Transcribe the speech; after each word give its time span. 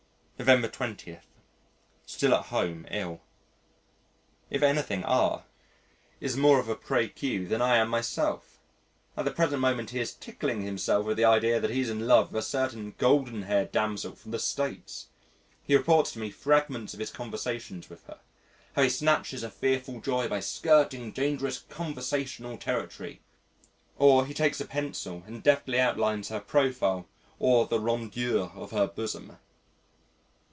November 0.41 0.67
20. 0.69 1.19
Still 2.07 2.33
at 2.33 2.47
home 2.47 2.87
ill. 2.89 3.21
If 4.49 4.63
anything, 4.63 5.03
R 5.03 5.43
is 6.19 6.35
more 6.35 6.57
of 6.57 6.67
a 6.67 6.75
précieux 6.75 7.47
than 7.47 7.61
I 7.61 7.77
am 7.77 7.89
myself. 7.89 8.57
At 9.15 9.25
the 9.25 9.29
present 9.31 9.61
moment 9.61 9.91
he 9.91 9.99
is 9.99 10.15
tickling 10.15 10.63
himself 10.63 11.05
with 11.05 11.17
the 11.17 11.25
idea 11.25 11.59
that 11.59 11.69
he's 11.69 11.91
in 11.91 12.07
love 12.07 12.31
with 12.31 12.39
a 12.39 12.47
certain 12.47 12.95
golden 12.97 13.43
haired 13.43 13.71
damsel 13.71 14.15
from 14.15 14.31
the 14.31 14.39
States. 14.39 15.09
He 15.61 15.75
reports 15.77 16.13
to 16.13 16.19
me 16.19 16.31
fragments 16.31 16.95
of 16.95 16.99
his 16.99 17.11
conversations 17.11 17.87
with 17.87 18.03
her, 18.07 18.19
how 18.75 18.81
he 18.81 18.89
snatches 18.89 19.43
a 19.43 19.49
fearful 19.51 20.01
joy 20.01 20.27
by 20.27 20.39
skirting 20.39 21.11
dangerous 21.11 21.59
conversational 21.59 22.57
territory, 22.57 23.21
or 23.95 24.25
he 24.25 24.33
takes 24.33 24.59
a 24.59 24.65
pencil 24.65 25.21
and 25.27 25.43
deftly 25.43 25.79
outlines 25.79 26.29
her 26.29 26.39
profile 26.39 27.07
or 27.37 27.67
the 27.67 27.79
rondeur 27.79 28.51
of 28.55 28.71
her 28.71 28.87
bosom. 28.87 29.37